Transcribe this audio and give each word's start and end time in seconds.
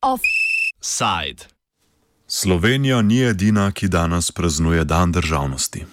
Offside. 0.00 1.44
Slovenija 2.26 3.02
ni 3.02 3.22
edina, 3.22 3.72
ki 3.72 3.88
danes 3.88 4.30
praznuje 4.30 4.84
Dan 4.84 5.12
državnosti. 5.12 5.84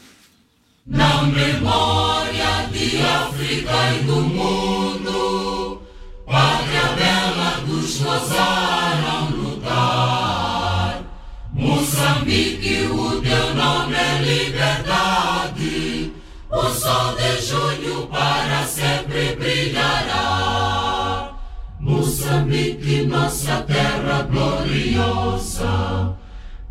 Moçambique, 22.49 23.03
nossa 23.03 23.61
terra 23.61 24.23
gloriosa, 24.23 26.17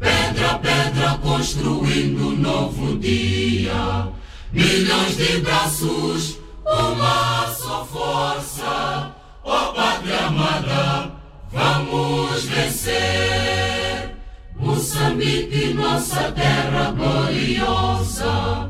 pedra 0.01 0.51
a 0.51 0.59
pedra 0.59 1.19
construindo 1.23 2.31
um 2.31 2.37
novo 2.37 2.99
dia. 2.99 4.09
Milhões 4.53 5.17
de 5.17 5.39
braços, 5.39 6.41
uma 6.65 7.47
só 7.53 7.85
força. 7.85 9.15
Ó 9.45 9.71
oh, 9.71 9.73
pátria 9.73 10.27
amada, 10.27 11.13
vamos 11.53 12.43
vencer. 12.47 14.17
Moçambique, 14.57 15.75
nossa 15.75 16.33
terra 16.33 16.91
gloriosa. 16.91 18.69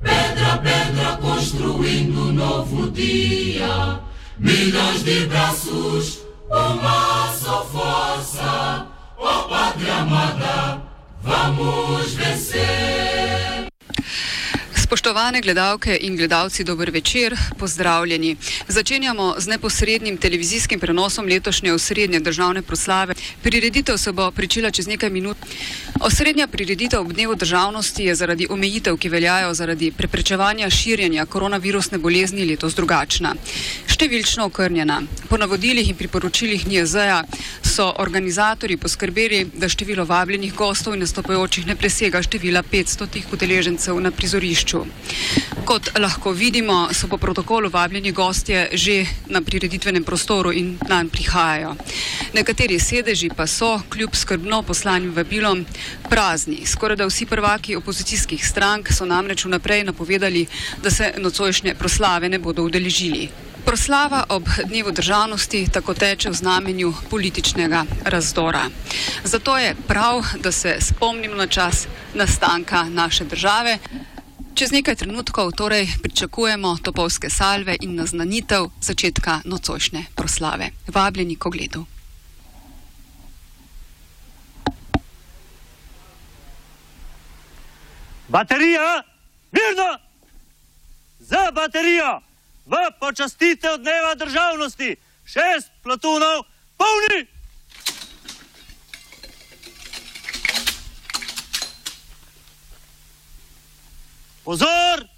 Pedra 0.00 0.52
a 0.52 0.58
pedra 0.58 1.16
construindo 1.20 2.28
um 2.28 2.32
novo 2.32 2.92
dia. 2.92 3.98
Milhões 4.38 5.04
de 5.04 5.26
braços, 5.26 6.23
uma 6.54 7.32
só 7.32 7.64
força. 7.64 8.86
Ó 9.18 9.40
oh, 9.40 9.48
pátria 9.48 9.94
amada, 9.94 10.82
vamos 11.22 12.14
vencer. 12.14 13.43
Spoštovane 14.94 15.40
gledalke 15.40 15.98
in 16.00 16.16
gledalci, 16.16 16.64
dober 16.64 16.90
večer, 16.90 17.34
pozdravljeni. 17.58 18.36
Začenjamo 18.68 19.34
z 19.38 19.48
neposrednim 19.48 20.16
televizijskim 20.16 20.80
prenosom 20.80 21.26
letošnje 21.26 21.72
osrednje 21.72 22.20
državne 22.20 22.62
proslave. 22.62 23.14
Prireditev 23.42 23.96
se 23.96 24.12
bo 24.12 24.30
pričela 24.30 24.70
čez 24.70 24.86
nekaj 24.86 25.10
minut. 25.10 25.36
Osrednja 26.00 26.46
prireditev 26.46 27.00
ob 27.00 27.12
dnevu 27.12 27.34
državnosti 27.34 28.04
je 28.04 28.14
zaradi 28.14 28.46
omejitev, 28.50 28.96
ki 28.96 29.08
veljajo 29.08 29.54
zaradi 29.54 29.90
preprečevanja 29.90 30.70
širjenja 30.70 31.26
koronavirusne 31.26 31.98
bolezni 31.98 32.46
letos 32.46 32.74
drugačna. 32.74 33.34
Številčno 33.90 34.46
okrnjena. 34.46 35.00
Po 35.28 35.40
navodilih 35.42 35.90
in 35.90 35.98
priporočilih 35.98 36.68
NIJZ-a 36.70 37.24
so 37.74 37.90
organizatori 37.98 38.76
poskrbeli, 38.76 39.44
da 39.58 39.68
število 39.68 40.04
vabljenih 40.06 40.54
gostov 40.54 40.94
in 40.94 41.02
nastopajočih 41.02 41.66
ne 41.66 41.74
presega 41.74 42.22
števila 42.22 42.62
500 42.62 43.24
udeležencev 43.34 43.98
na 44.00 44.14
prizorišču. 44.14 44.83
Kot 45.64 45.98
lahko 45.98 46.32
vidimo, 46.32 46.88
so 46.92 47.08
po 47.08 47.16
protokolu 47.18 47.70
vabljeni 47.70 48.12
gostje 48.12 48.68
že 48.72 49.06
na 49.26 49.40
prireditvenem 49.40 50.04
prostoru 50.04 50.52
in 50.52 50.78
nam 50.88 51.08
prihajajo. 51.08 51.74
Nekateri 52.32 52.78
sedeži 52.80 53.30
pa 53.36 53.46
so, 53.46 53.80
kljub 53.88 54.14
skrbno 54.14 54.62
poslanim 54.62 55.14
vabilom, 55.14 55.64
prazni. 56.10 56.66
Skoraj 56.66 56.96
da 56.96 57.06
vsi 57.06 57.26
prvaki 57.26 57.76
opozicijskih 57.76 58.46
strank 58.46 58.92
so 58.92 59.06
namreč 59.06 59.44
vnaprej 59.44 59.84
napovedali, 59.84 60.46
da 60.82 60.90
se 60.90 61.12
nocojšnje 61.18 61.74
proslave 61.74 62.28
ne 62.28 62.38
bodo 62.38 62.62
udeležili. 62.62 63.28
Proslava 63.64 64.24
ob 64.28 64.48
dnevu 64.64 64.92
državnosti 64.92 65.68
tako 65.72 65.94
teče 65.94 66.30
v 66.30 66.34
znamenju 66.34 66.94
političnega 67.10 67.84
razdora. 68.04 68.68
Zato 69.24 69.58
je 69.58 69.74
prav, 69.88 70.24
da 70.40 70.52
se 70.52 70.76
spomnimo 70.80 71.34
na 71.34 71.46
čas 71.46 71.86
nastanka 72.14 72.84
naše 72.84 73.24
države. 73.24 73.78
Čez 74.54 74.70
nekaj 74.70 74.94
trenutkov 74.94 75.52
torej 75.52 75.86
pričakujemo 76.02 76.76
topovske 76.82 77.30
salve 77.30 77.76
in 77.80 77.94
naznanitev 77.94 78.70
začetka 78.80 79.40
nocojšnje 79.44 80.04
proslave. 80.14 80.70
Vabljeni 80.86 81.36
k 81.36 81.46
ogledu. 81.46 81.86
Baterija, 88.28 89.02
mirno! 89.52 89.98
Za 91.18 91.50
baterijo! 91.54 92.20
v 92.66 92.76
počastitev 93.00 93.76
dneva 93.78 94.14
državnosti, 94.14 94.96
šest 95.24 95.70
platunov, 95.82 96.44
polni. 96.76 97.33
Pozor! 104.44 105.08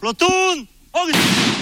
Plotun! 0.00 0.66
Ognj! 0.92 1.61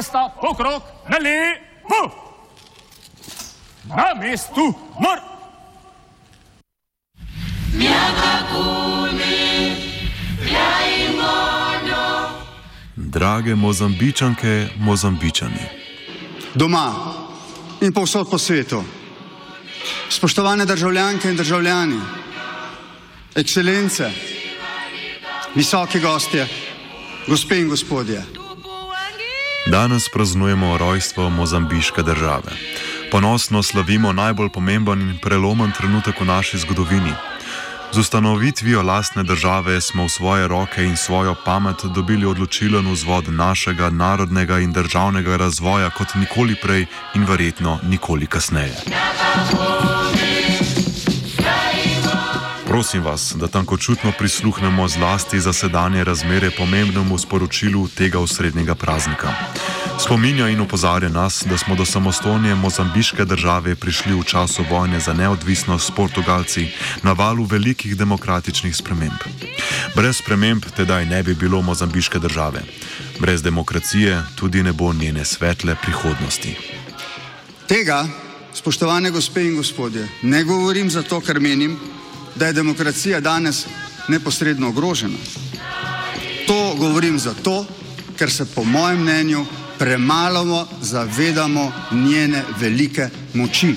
Vrsta 0.00 0.32
pokrok 0.40 0.82
na 1.08 1.18
levo. 1.18 2.02
Na 3.84 4.14
mestu 4.20 4.74
mor. 5.00 5.18
Drage 12.96 13.54
mozambičanke, 13.54 14.68
mozambičani. 14.78 15.64
Doma 16.54 16.92
in 17.80 17.92
povsod 17.92 18.30
po 18.30 18.38
svetu. 18.38 18.84
Spoštovane 20.08 20.64
državljanke 20.66 21.28
in 21.28 21.36
državljani, 21.36 22.00
ekscelence, 23.34 24.10
visoki 25.54 26.00
gostje, 26.00 26.48
gospe 27.26 27.58
in 27.58 27.68
gospodje. 27.68 28.39
Danes 29.66 30.08
praznujemo 30.08 30.78
rojstvo 30.78 31.30
mozambiške 31.30 32.02
države. 32.02 32.52
Ponosno 33.10 33.62
slavimo 33.62 34.12
najbolj 34.12 34.48
pomemben 34.48 35.00
in 35.00 35.18
prelomen 35.22 35.72
trenutek 35.72 36.20
v 36.20 36.24
naši 36.24 36.58
zgodovini. 36.58 37.12
Z 37.92 37.98
ustanovitvijo 37.98 38.82
lastne 38.82 39.22
države 39.22 39.80
smo 39.80 40.04
v 40.04 40.08
svoje 40.08 40.48
roke 40.48 40.84
in 40.84 40.96
svojo 40.96 41.34
pamet 41.44 41.76
dobili 41.94 42.26
odločilen 42.26 42.92
vzvod 42.92 43.28
našega 43.28 43.90
narodnega 43.90 44.58
in 44.58 44.72
državnega 44.72 45.36
razvoja 45.36 45.90
kot 45.90 46.14
nikoli 46.14 46.54
prej 46.62 46.86
in 47.14 47.24
verjetno 47.24 47.78
nikoli 47.82 48.26
kasneje. 48.26 48.76
Prosim 52.80 53.02
vas, 53.04 53.34
da 53.36 53.48
tankočutno 53.48 54.12
prisluhnemo 54.18 54.88
zlasti 54.88 55.40
za 55.40 55.52
sedanje 55.52 56.04
razmere 56.04 56.50
pomembnemu 56.50 57.18
sporočilu 57.18 57.88
tega 57.88 58.18
osrednjega 58.18 58.74
praznika. 58.74 59.32
Spominja 59.98 60.48
in 60.48 60.60
opozarja 60.60 61.08
nas, 61.08 61.44
da 61.46 61.58
smo 61.58 61.74
do 61.74 61.84
samostojne 61.84 62.54
mozambiške 62.54 63.24
države 63.24 63.74
prišli 63.76 64.14
v 64.14 64.24
času 64.24 64.64
vojne 64.70 65.00
za 65.00 65.12
neodvisnost 65.12 65.86
s 65.86 65.90
Portugalci 65.90 66.68
na 67.02 67.12
valu 67.12 67.44
velikih 67.44 67.96
demokratičnih 67.96 68.76
sprememb. 68.76 69.28
Brez 69.96 70.16
sprememb 70.16 70.64
tedaj 70.76 71.06
ne 71.06 71.22
bi 71.22 71.34
bilo 71.34 71.62
mozambiške 71.62 72.18
države. 72.18 72.62
Brez 73.18 73.42
demokracije 73.42 74.22
tudi 74.34 74.62
ne 74.62 74.72
bo 74.72 74.92
njene 74.92 75.24
svetle 75.24 75.76
prihodnosti. 75.82 76.56
Tega, 77.68 78.08
spoštovane 78.54 79.10
gospe 79.10 79.44
in 79.44 79.56
gospodje, 79.56 80.08
ne 80.22 80.44
govorim 80.44 80.90
zato, 80.90 81.20
ker 81.20 81.40
menim, 81.40 81.78
da 82.40 82.46
je 82.46 82.52
demokracija 82.52 83.20
danes 83.20 83.66
neposredno 84.08 84.68
ogrožena. 84.68 85.16
To 86.46 86.74
govorim 86.78 87.18
zato, 87.18 87.66
ker 88.18 88.30
se 88.32 88.46
po 88.54 88.64
mojem 88.64 89.02
mnenju 89.02 89.46
premalo 89.78 90.68
zavedamo 90.80 91.72
njene 91.92 92.44
velike 92.60 93.08
moči. 93.34 93.74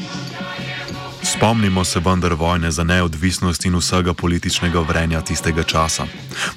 Spomnimo 1.23 1.83
se 1.83 1.99
vendar 1.99 2.33
vojne 2.33 2.71
za 2.71 2.83
neodvisnost 2.83 3.65
in 3.65 3.75
vsega 3.75 4.13
političnega 4.13 4.79
vrenja 4.79 5.21
tistega 5.21 5.63
časa. 5.63 6.07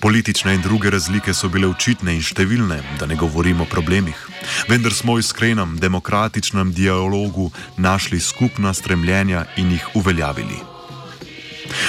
Politične 0.00 0.54
in 0.54 0.62
druge 0.62 0.90
razlike 0.90 1.34
so 1.34 1.48
bile 1.48 1.66
očitne 1.68 2.14
in 2.14 2.22
številne, 2.22 2.82
da 2.98 3.06
ne 3.06 3.16
govorimo 3.16 3.64
o 3.64 3.70
problemih. 3.70 4.28
Vendar 4.68 4.94
smo 4.94 5.14
v 5.14 5.26
iskrenem, 5.26 5.78
demokratičnem 5.78 6.72
dialogu 6.72 7.50
našli 7.76 8.20
skupna 8.20 8.74
stremljenja 8.74 9.44
in 9.56 9.70
jih 9.70 9.94
uveljavili. 9.94 10.75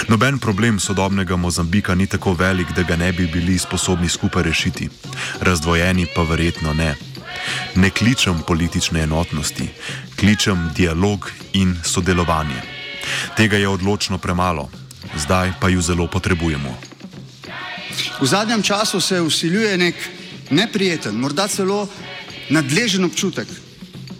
Noben 0.07 0.39
problem 0.39 0.79
sodobnega 0.79 1.35
Mozambika 1.35 1.95
ni 1.95 2.07
tako 2.07 2.33
velik, 2.33 2.71
da 2.75 2.83
ga 2.83 2.95
ne 2.95 3.11
bi 3.11 3.27
bili 3.27 3.59
sposobni 3.59 4.09
skupaj 4.09 4.43
rešiti. 4.43 4.89
Razdvojeni 5.41 6.07
pa 6.15 6.23
verjetno 6.23 6.73
ne. 6.73 6.95
Ne 7.75 7.89
kličem 7.89 8.41
politične 8.47 9.03
enotnosti, 9.03 9.69
kličem 10.19 10.69
dialog 10.75 11.31
in 11.53 11.75
sodelovanje. 11.83 12.61
Tega 13.37 13.57
je 13.57 13.67
odločno 13.67 14.17
premalo, 14.17 14.69
zdaj 15.15 15.53
pa 15.61 15.69
ju 15.69 15.81
zelo 15.81 16.07
potrebujemo. 16.07 16.77
V 18.21 18.25
zadnjem 18.25 18.63
času 18.63 19.01
se 19.01 19.21
usiljuje 19.21 19.77
nek 19.77 19.95
neprijeten, 20.49 21.15
morda 21.15 21.47
celo 21.47 21.87
nadležen 22.49 23.05
občutek, 23.05 23.47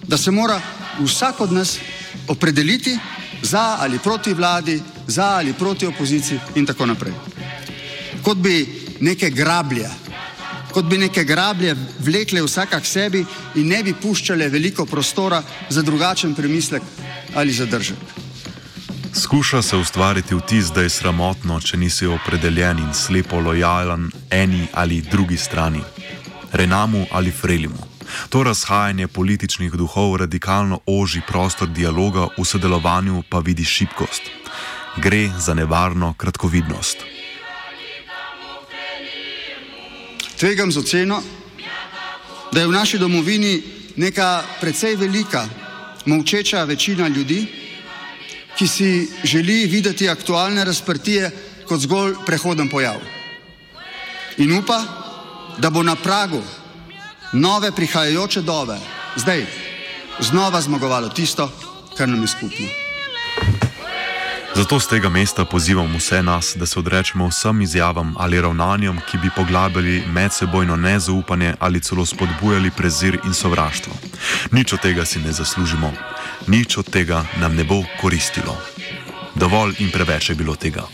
da 0.07 0.17
se 0.17 0.31
mora 0.31 0.61
vsak 0.99 1.41
od 1.41 1.51
nas 1.51 1.77
opredeliti 2.27 2.97
za 3.41 3.77
ali 3.79 3.99
proti 3.99 4.33
vladi, 4.33 4.81
za 5.07 5.25
ali 5.25 5.53
proti 5.53 5.85
opoziciji 5.85 6.39
in 6.55 6.65
tako 6.65 6.85
naprej. 6.85 7.13
Kot 8.23 8.37
bi 8.37 8.65
neke 8.99 9.29
grablje 9.29 9.89
kot 10.77 10.85
bi 10.85 10.97
neke 10.97 11.23
grablje 11.23 11.75
vlekle 12.05 12.41
vsaka 12.45 12.79
k 12.79 12.85
sebi 12.85 13.23
in 13.55 13.67
ne 13.67 13.79
bi 13.83 13.95
puščale 13.97 14.45
veliko 14.53 14.85
prostora 14.85 15.41
za 15.69 15.81
drugačen 15.81 16.35
premislek 16.35 16.83
ali 17.35 17.51
zadržek. 17.51 17.97
Skuša 19.13 19.61
se 19.61 19.77
ustvariti 19.77 20.35
vtis, 20.35 20.69
da 20.75 20.81
je 20.85 20.89
sramotno, 20.89 21.57
če 21.61 21.77
nisi 21.77 22.05
opredeljen 22.05 22.77
in 22.77 22.93
slepo 22.93 23.39
lojalen 23.41 24.11
eni 24.29 24.67
ali 24.73 25.01
drugi 25.01 25.37
strani, 25.37 25.81
Renamu 26.51 27.05
ali 27.11 27.31
Frelimu. 27.31 27.87
To 28.29 28.43
razhajanje 28.43 29.07
političnih 29.07 29.71
duhov 29.71 30.15
radikalno 30.15 30.79
oži 30.85 31.21
prostor 31.27 31.67
dialoga, 31.67 32.27
v 32.37 32.45
sodelovanju 32.45 33.23
pa 33.29 33.39
vidi 33.39 33.65
šibkost. 33.65 34.29
Gre 35.01 35.29
za 35.39 35.53
nevarno 35.53 36.13
kratkovidnost. 36.17 37.17
tvegam 40.37 40.71
z 40.71 40.77
oceno, 40.77 41.21
da 42.51 42.61
je 42.61 42.67
v 42.67 42.71
naši 42.71 42.97
domovini 42.97 43.63
neka 43.95 44.43
precej 44.61 44.95
velika, 44.95 45.47
molčeča 46.05 46.63
večina 46.63 47.07
ljudi, 47.07 47.45
ki 48.57 48.67
si 48.67 49.09
želi 49.23 49.65
videti 49.65 50.09
aktualne 50.09 50.65
razprtije 50.65 51.31
kot 51.67 51.79
zgolj 51.79 52.15
prehoden 52.25 52.69
pojav. 52.69 53.01
In 54.37 54.53
upa, 54.53 54.83
da 55.57 55.69
bo 55.69 55.83
na 55.83 55.95
pragu 55.95 56.41
nove 57.33 57.71
prihajajoče 57.71 58.41
dobe 58.41 58.77
zdaj 59.15 59.45
znova 60.19 60.61
zmagovalo 60.61 61.09
tisto, 61.09 61.51
kar 61.97 62.09
nam 62.09 62.21
je 62.21 62.27
skupno. 62.27 62.86
Zato 64.57 64.79
z 64.79 64.87
tega 64.87 65.09
mesta 65.09 65.45
pozivam 65.45 65.85
vse 65.95 66.23
nas, 66.23 66.55
da 66.57 66.65
se 66.65 66.79
odrečemo 66.79 67.27
vsem 67.27 67.61
izjavam 67.61 68.15
ali 68.17 68.41
ravnanjem, 68.41 68.97
ki 69.11 69.17
bi 69.17 69.29
poglabljali 69.35 70.03
medsebojno 70.07 70.75
nezaupanje 70.75 71.53
ali 71.59 71.81
celo 71.81 72.05
spodbujali 72.05 72.71
prezir 72.71 73.19
in 73.25 73.33
sovraštvo. 73.33 73.93
Nič 74.51 74.73
od 74.73 74.81
tega 74.81 75.05
si 75.05 75.19
ne 75.19 75.31
zaslužimo, 75.31 75.93
nič 76.47 76.77
od 76.77 76.89
tega 76.89 77.25
nam 77.39 77.55
ne 77.55 77.63
bo 77.63 77.83
koristilo. 78.01 78.57
Dovolj 79.35 79.75
in 79.77 79.91
preveč 79.91 80.29
je 80.29 80.35
bilo 80.35 80.55
tega. 80.55 80.89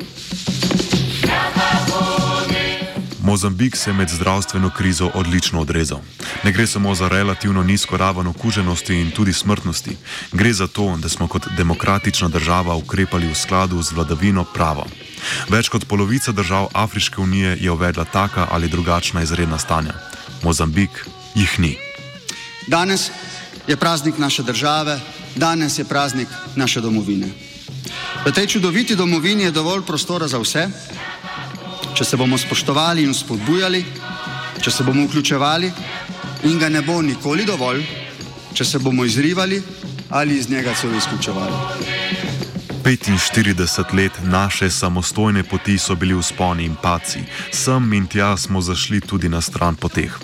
Mozambik 3.33 3.75
se 3.75 3.89
je 3.89 3.93
med 3.93 4.09
zdravstveno 4.09 4.69
krizo 4.69 5.11
odlično 5.13 5.61
odrezal. 5.61 5.99
Ne 6.43 6.51
gre 6.51 6.67
samo 6.67 6.95
za 6.95 7.07
relativno 7.07 7.63
nizko 7.63 7.97
raven 7.97 8.27
okuženosti 8.27 8.93
in 8.95 9.11
tudi 9.11 9.33
smrtnosti, 9.33 9.95
gre 10.31 10.53
za 10.53 10.67
to, 10.67 10.97
da 11.01 11.09
smo 11.09 11.27
kot 11.27 11.47
demokratična 11.57 12.27
država 12.27 12.75
ukrepali 12.75 13.27
v 13.27 13.35
skladu 13.35 13.81
z 13.81 13.91
vladavino 13.91 14.43
prava. 14.53 14.85
Več 15.49 15.69
kot 15.69 15.87
polovica 15.89 16.31
držav 16.31 16.67
Afriške 16.73 17.21
unije 17.21 17.57
je 17.61 17.71
uvedla 17.71 18.05
taka 18.05 18.47
ali 18.51 18.69
drugačna 18.69 19.23
izredna 19.23 19.57
stanja. 19.57 19.93
Mozambik 20.43 21.05
jih 21.35 21.59
ni. 21.59 21.77
Danes 22.67 23.09
je 23.67 23.77
praznik 23.77 24.17
naše 24.17 24.43
države, 24.43 24.99
danes 25.35 25.79
je 25.79 25.85
praznik 25.85 26.27
naše 26.55 26.81
domovine. 26.81 27.33
V 28.25 28.31
tej 28.31 28.47
čudoviti 28.47 28.95
domovini 28.95 29.43
je 29.43 29.51
dovolj 29.51 29.81
prostora 29.81 30.27
za 30.27 30.37
vse, 30.37 30.69
če 31.93 32.05
se 32.05 32.17
bomo 32.17 32.37
spoštovali 32.37 33.03
in 33.03 33.13
spodbujali, 33.13 33.83
če 34.61 34.71
se 34.71 34.83
bomo 34.83 35.05
vključevali 35.05 35.71
in 36.49 36.59
ga 36.59 36.69
ne 36.69 36.81
bo 36.81 37.01
nikoli 37.01 37.45
dovolj, 37.45 37.83
če 38.53 38.65
se 38.65 38.79
bomo 38.79 39.05
izrivali 39.05 39.61
ali 40.09 40.37
iz 40.37 40.49
njega 40.49 40.73
celo 40.73 40.97
izključevali. 40.97 41.53
45 42.83 43.93
let 43.93 44.11
naše 44.23 44.69
samostojne 44.69 45.43
poti 45.43 45.77
so 45.77 45.95
bili 45.95 46.17
vzponi 46.19 46.65
in 46.65 46.75
paci, 46.75 47.23
sem 47.51 47.93
in 47.93 48.07
tja 48.07 48.37
smo 48.37 48.61
zašli 48.61 49.01
tudi 49.01 49.29
na 49.29 49.41
stran 49.41 49.75
poteh. 49.75 50.17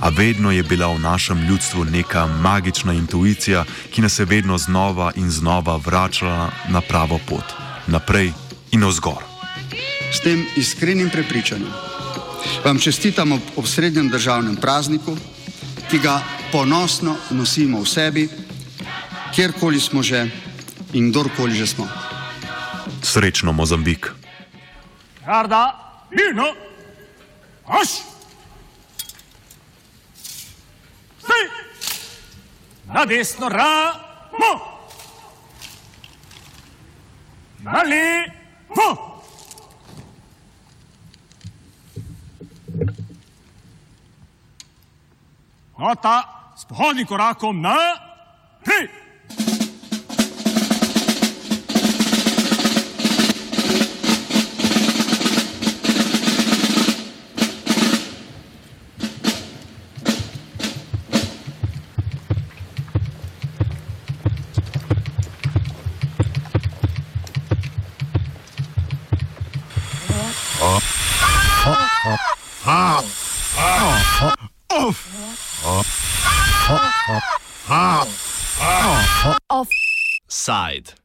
A 0.00 0.08
vedno 0.08 0.50
je 0.50 0.62
bila 0.62 0.86
v 0.86 1.00
našem 1.00 1.46
ljudstvu 1.48 1.84
neka 1.84 2.26
magična 2.26 2.92
intuicija, 2.92 3.64
ki 3.90 4.02
nas 4.02 4.18
je 4.18 4.24
vedno 4.24 4.58
znova 4.58 5.12
in 5.16 5.30
znova 5.30 5.76
vračala 5.76 6.50
na 6.68 6.80
pravo 6.80 7.20
pot, 7.26 7.44
naprej 7.86 8.32
in 8.70 8.80
navzgor. 8.80 9.33
S 10.14 10.20
tem 10.22 10.46
iskrenim 10.56 11.10
prepričanjem 11.10 11.72
vam 12.64 12.78
čestitamo 12.78 13.38
ob 13.56 13.66
srednjem 13.66 14.08
državnem 14.08 14.56
prazniku, 14.56 15.16
ki 15.90 15.98
ga 15.98 16.20
ponosno 16.52 17.16
nosimo 17.30 17.80
v 17.80 17.88
sebi, 17.88 18.28
kjerkoli 19.34 19.80
smo 19.80 20.02
že 20.02 20.30
in 20.92 21.10
kdorkoli 21.10 21.54
že 21.54 21.66
smo. 21.66 21.88
Srečno, 23.02 23.52
Mozambik. 23.52 24.12
Garda, 25.26 25.74
mirno, 26.10 26.54
aš! 27.66 27.88
Stay! 31.18 31.44
Na 32.86 33.04
desno, 33.04 33.48
ra, 33.48 33.92
mo. 34.38 34.52
Na 37.64 37.82
levo. 37.82 39.13
Nota 45.84 46.22
s 46.56 46.64
pohodnim 46.64 47.06
korakom 47.06 47.60
na 47.60 47.76
Side. 80.44 81.03